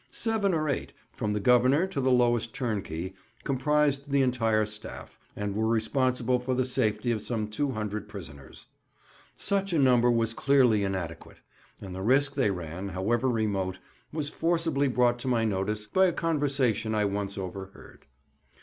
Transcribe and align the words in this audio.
Seven 0.11 0.51
or 0.55 0.67
eight, 0.67 0.93
from 1.11 1.31
the 1.31 1.39
Governor 1.39 1.85
to 1.85 2.01
the 2.01 2.09
lowest 2.09 2.55
turnkey, 2.55 3.13
comprised 3.43 4.09
the 4.09 4.23
entire 4.23 4.65
staff, 4.65 5.19
and 5.35 5.53
were 5.55 5.67
responsible 5.67 6.39
for 6.39 6.55
the 6.55 6.65
safety 6.65 7.11
of 7.11 7.21
some 7.21 7.47
two 7.47 7.69
hundred 7.73 8.09
prisoners. 8.09 8.65
Such 9.35 9.73
a 9.73 9.77
number 9.77 10.09
was 10.09 10.33
clearly 10.33 10.83
inadequate, 10.83 11.37
and 11.79 11.93
the 11.93 12.01
risk 12.01 12.33
they 12.33 12.49
ran, 12.49 12.87
however 12.87 13.29
remote, 13.29 13.77
was 14.11 14.27
forcibly 14.27 14.87
brought 14.87 15.19
to 15.19 15.27
my 15.27 15.45
notice 15.45 15.85
by 15.85 16.07
a 16.07 16.13
conversation 16.13 16.95
I 16.95 17.05
once 17.05 17.37
overheard. 17.37 18.07